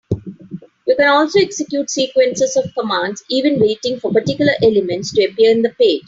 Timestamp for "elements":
4.63-5.13